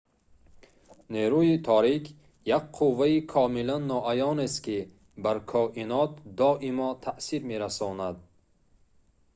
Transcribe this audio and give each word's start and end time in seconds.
нерӯи 1.15 1.55
торик 1.67 2.05
як 2.57 2.65
қувваи 2.77 3.17
комилан 3.33 3.83
ноаёнест 3.91 4.57
ки 4.65 4.77
бар 5.23 5.37
коинот 5.51 6.11
доимо 6.39 6.89
таъсир 7.05 7.41
мерасонад 7.51 8.15